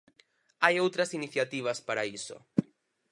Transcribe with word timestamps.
Hai 0.63 0.75
outras 0.85 1.13
iniciativas 1.19 1.79
para 1.87 2.07
iso. 2.17 2.37